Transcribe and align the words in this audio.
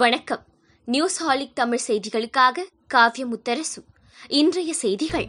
வணக்கம் 0.00 0.40
நியூஸ் 0.88 1.14
ஹாலிக் 1.18 1.54
தமிழ் 1.54 1.82
செய்திகளுக்காக 1.86 2.64
காவிய 2.86 3.24
முத்தரசு 3.26 3.80
இன்றைய 4.30 4.70
செய்திகள் 4.74 5.28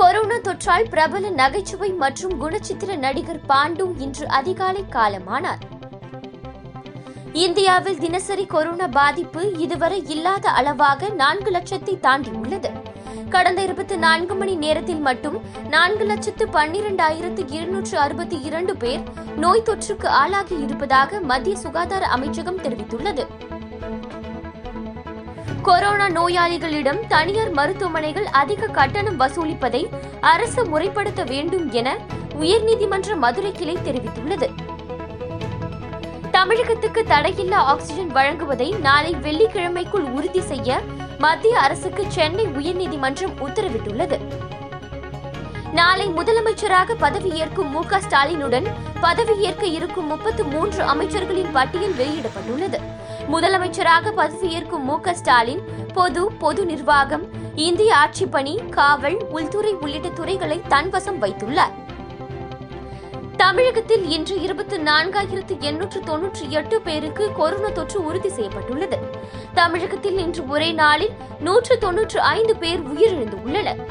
கொரோனா 0.00 0.36
தொற்றால் 0.38 0.88
பிரபல 0.88 1.30
நகைச்சுவை 1.32 1.90
மற்றும் 1.96 2.34
குணச்சித்திர 2.40 2.96
நடிகர் 2.96 3.40
பாண்டு 3.46 3.84
இன்று 3.98 4.26
அதிகாலை 4.30 4.82
காலமானார் 4.90 5.62
இந்தியாவில் 7.38 7.98
தினசரி 7.98 8.46
கொரோனா 8.46 8.88
பாதிப்பு 8.92 9.44
இதுவரை 9.58 10.00
இல்லாத 10.08 10.48
அளவாக 10.52 11.10
நான்கு 11.14 11.52
லட்சத்தை 11.52 11.94
தாண்டியுள்ளது 12.00 12.70
கடந்த 13.28 13.60
இருபத்தி 13.62 13.98
நான்கு 13.98 14.34
மணி 14.34 14.56
நேரத்தில் 14.56 15.02
மட்டும் 15.02 15.38
நான்கு 15.68 16.04
லட்சத்து 16.04 16.46
பன்னிரண்டாயிரத்து 16.48 17.44
இருநூற்று 17.52 17.96
அறுபத்தி 17.98 18.38
இரண்டு 18.42 18.74
பேர் 18.76 19.02
நோய் 19.36 19.66
தொற்றுக்கு 19.66 20.10
ஆளாகி 20.20 20.56
இருப்பதாக 20.60 21.20
மத்திய 21.26 21.56
சுகாதார 21.56 22.04
அமைச்சகம் 22.08 22.62
தெரிவித்துள்ளது 22.62 23.26
கொரோனா 25.62 26.06
நோயாளிகளிடம் 26.08 27.00
தனியார் 27.08 27.52
மருத்துவமனைகள் 27.52 28.28
அதிக 28.32 28.70
கட்டணம் 28.70 29.18
வசூலிப்பதை 29.20 29.82
அரசு 30.24 30.62
முறைப்படுத்த 30.68 31.22
வேண்டும் 31.24 31.66
என 31.72 31.88
உயர்நீதிமன்ற 32.38 33.16
மதுரை 33.16 33.52
கிளை 33.52 33.76
தெரிவித்துள்ளது 33.82 34.48
தமிழகத்துக்கு 36.30 37.00
தடையில்லா 37.04 37.60
ஆக்சிஜன் 37.64 38.12
வழங்குவதை 38.12 38.68
நாளை 38.80 39.12
வெள்ளிக்கிழமைக்குள் 39.16 40.06
உறுதி 40.12 40.42
செய்ய 40.42 40.70
மத்திய 41.18 41.54
அரசுக்கு 41.58 42.02
சென்னை 42.08 42.44
உயர்நீதிமன்றம் 42.56 43.34
உத்தரவிட்டுள்ளது 43.40 44.18
நாளை 45.72 46.06
முதலமைச்சராக 46.08 46.94
பதவியேற்கும் 47.00 47.72
மு 47.72 47.82
க 47.86 47.98
ஸ்டாலினுடன் 48.00 48.68
பதவியேற்க 49.00 49.64
இருக்கும் 49.68 50.08
முப்பத்து 50.08 50.44
மூன்று 50.44 50.80
அமைச்சர்களின் 50.84 51.52
பட்டியல் 51.52 51.98
வெளியிடப்பட்டுள்ளது 51.98 52.78
முதலமைச்சராக 53.28 54.12
பதவியேற்கும் 54.12 54.84
மு 54.84 54.96
ஸ்டாலின் 55.14 55.62
பொது 55.94 56.22
பொது 56.38 56.62
நிர்வாகம் 56.64 57.24
இந்திய 57.60 57.90
ஆட்சிப்பணி 57.96 58.54
காவல் 58.70 59.18
உள்துறை 59.30 59.72
உள்ளிட்ட 59.80 60.08
துறைகளை 60.10 60.58
தன்வசம் 60.68 61.18
வைத்துள்ளார் 61.18 61.74
தமிழகத்தில் 63.36 64.04
இன்று 64.10 64.36
இருபத்தி 64.42 64.76
நான்காயிரத்து 64.82 65.54
எண்ணூற்று 65.60 65.98
தொன்னூற்றி 66.00 66.44
எட்டு 66.50 66.76
பேருக்கு 66.80 67.24
கொரோனா 67.32 67.68
தொற்று 67.68 67.98
உறுதி 68.04 68.28
செய்யப்பட்டுள்ளது 68.28 68.98
தமிழகத்தில் 69.54 70.18
இன்று 70.18 70.42
ஒரே 70.48 70.70
நாளில் 70.72 71.14
நூற்று 71.40 71.76
தொன்னூற்று 71.78 72.20
ஐந்து 72.32 72.56
பேர் 72.56 72.82
உயிரிழந்துள்ளனர் 72.88 73.82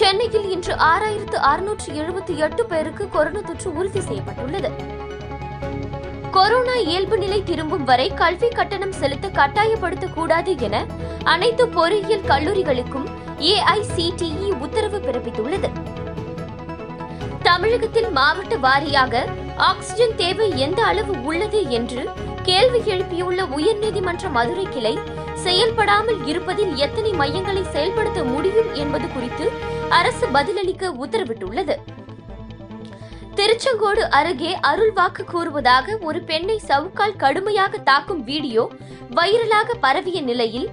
சென்னையில் 0.00 0.48
இன்று 0.50 0.74
ஆறாயிரத்து 0.84 1.38
அறுநூற்று 1.44 1.88
எழுபத்தி 1.94 2.34
எட்டு 2.38 2.64
பேருக்கு 2.66 3.06
கொரோனா 3.08 3.42
தொற்று 3.42 3.70
உறுதி 3.72 4.02
செய்யப்பட்டுள்ளது 4.02 4.70
கொரோனா 6.30 6.74
இயல்பு 6.84 7.16
நிலை 7.18 7.38
திரும்பும் 7.42 7.84
வரை 7.84 8.06
கல்வி 8.14 8.48
கட்டணம் 8.48 8.92
செலுத்த 8.92 9.26
கட்டாயப்படுத்தக்கூடாது 9.30 10.52
என 10.58 10.76
அனைத்து 11.24 11.64
பொறியியல் 11.68 12.28
கல்லூரிகளுக்கும் 12.28 13.08
ஏஐசிடிஇ 13.50 14.48
உத்தரவு 14.60 14.98
பிறப்பித்துள்ளது 14.98 15.70
தமிழகத்தில் 17.42 18.10
மாவட்ட 18.10 18.56
வாரியாக 18.58 19.22
ஆக்சிஜன் 19.66 20.16
தேவை 20.16 20.48
எந்த 20.58 20.80
அளவு 20.82 21.14
உள்ளது 21.22 21.60
என்று 21.70 22.02
கேள்வி 22.42 22.80
எழுப்பியுள்ள 22.92 23.40
உயர்நீதிமன்ற 23.56 24.28
மதுரை 24.30 24.66
கிளை 24.68 24.94
செயல்படாமல் 25.42 26.20
இருப்பதில் 26.26 26.72
எத்தனை 26.76 27.12
மையங்களை 27.12 27.64
செயல்படுத்த 27.70 28.22
முடியும் 28.24 28.70
என்பது 28.74 29.06
குறித்து 29.08 29.46
அரசு 29.90 30.26
பதிலளிக்க 30.32 30.92
உத்தரவிட்டுள்ளது 30.98 31.74
திருச்செங்கோடு 33.40 34.02
அருகே 34.10 34.50
அருள்வாக்கு 34.62 35.22
கூறுவதாக 35.24 35.94
ஒரு 36.02 36.18
பெண்ணை 36.20 36.56
சவுக்கால் 36.68 37.14
கடுமையாக 37.16 37.78
தாக்கும் 37.84 38.20
வீடியோ 38.22 38.62
வைரலாக 39.14 39.76
பரவிய 39.80 40.18
நிலையில் 40.20 40.66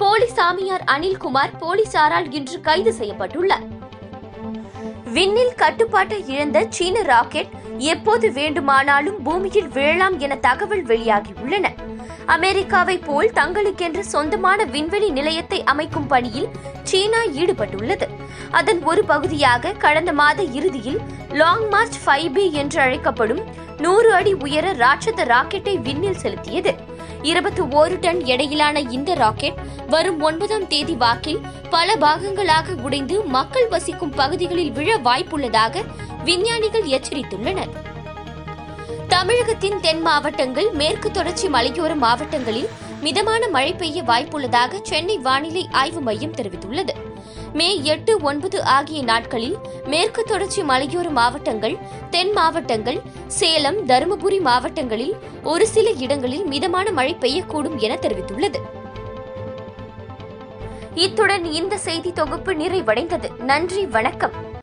போலி 0.00 0.28
சாமியார் 0.36 0.84
அனில்குமார் 0.86 1.54
போலீசாரால் 1.58 2.28
இன்று 2.32 2.58
கைது 2.60 2.92
செய்யப்பட்டுள்ளார் 2.92 3.64
விண்ணில் 5.12 5.54
கட்டுப்பாட்டை 5.54 6.18
இழந்த 6.26 6.66
சீன 6.70 7.02
ராக்கெட் 7.02 7.54
எப்போது 7.86 8.28
வேண்டுமானாலும் 8.32 9.18
பூமியில் 9.22 9.72
விழலாம் 9.72 10.18
என 10.18 10.36
தகவல் 10.40 10.84
வெளியாகியுள்ளன 10.86 11.66
அமெரிக்காவை 12.30 12.96
போல் 13.00 13.30
தங்களுக்கென்று 13.32 14.02
சொந்தமான 14.06 14.64
விண்வெளி 14.66 15.08
நிலையத்தை 15.10 15.58
அமைக்கும் 15.64 16.06
பணியில் 16.06 16.48
சீனா 16.82 17.22
ஈடுபட்டுள்ளது 17.36 18.06
அதன் 18.52 18.80
ஒரு 18.82 19.02
பகுதியாக 19.04 19.74
கடந்த 19.78 20.12
மாத 20.12 20.42
இறுதியில் 20.54 21.00
லாங் 21.32 21.66
மார்ச் 21.68 21.98
ஃபைவ் 22.02 22.30
பி 22.32 22.44
என்று 22.54 22.78
அழைக்கப்படும் 22.80 23.42
நூறு 23.78 24.08
அடி 24.12 24.32
உயர 24.42 24.72
ராட்சத 24.74 25.24
ராக்கெட்டை 25.24 25.74
விண்ணில் 25.82 26.20
செலுத்தியது 26.22 26.72
இருபத்தி 27.22 27.62
ஓரு 27.74 27.96
டன் 27.98 28.20
எடையிலான 28.26 28.80
இந்த 28.90 29.14
ராக்கெட் 29.14 29.60
வரும் 29.88 30.20
ஒன்பதாம் 30.22 30.66
தேதி 30.66 30.94
வாக்கில் 30.96 31.42
பல 31.70 31.96
பாகங்களாக 31.96 32.76
உடைந்து 32.82 33.16
மக்கள் 33.30 33.68
வசிக்கும் 33.68 34.16
பகுதிகளில் 34.16 34.72
விழ 34.72 34.90
வாய்ப்புள்ளதாக 35.04 35.84
விஞ்ஞானிகள் 36.24 36.88
எச்சரித்துள்ளனர் 36.90 37.72
தமிழகத்தின் 39.10 39.78
தென் 39.80 40.02
மாவட்டங்கள் 40.02 40.68
மேற்கு 40.74 41.08
தொடர்ச்சி 41.10 41.46
மலையோர 41.48 41.92
மாவட்டங்களில் 41.96 42.70
மிதமான 43.02 43.42
மழை 43.48 43.72
பெய்ய 43.74 43.98
வாய்ப்புள்ளதாக 44.02 44.80
சென்னை 44.82 45.16
வானிலை 45.18 45.62
ஆய்வு 45.72 46.00
மையம் 46.00 46.34
தெரிவித்துள்ளது 46.34 46.94
மே 47.54 47.68
எட்டு 47.84 48.12
ஒன்பது 48.22 48.58
ஆகிய 48.68 49.00
நாட்களில் 49.02 49.56
மேற்கு 49.86 50.22
தொடர்ச்சி 50.24 50.62
மலையோர 50.62 51.08
மாவட்டங்கள் 51.10 51.76
தென் 52.10 52.32
மாவட்டங்கள் 52.32 53.00
சேலம் 53.30 53.80
தருமபுரி 53.86 54.38
மாவட்டங்களில் 54.40 55.14
ஒரு 55.44 55.66
சில 55.66 55.90
இடங்களில் 55.98 56.46
மிதமான 56.46 56.86
மழை 56.90 57.14
பெய்யக்கூடும் 57.20 57.78
என 57.78 57.96
தெரிவித்துள்ளது 57.96 58.60
இத்துடன் 60.96 61.44
இந்த 61.52 61.74
செய்தி 61.78 62.10
தொகுப்பு 62.12 62.54
நிறைவடைந்தது 62.54 63.28
நன்றி 63.44 63.82
வணக்கம் 63.88 64.36